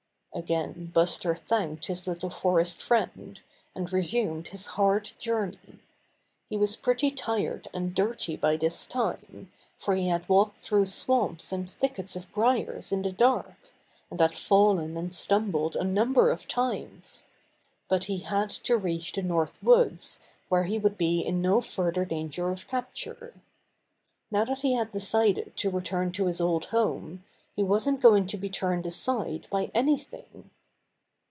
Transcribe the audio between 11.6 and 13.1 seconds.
thickets of briars in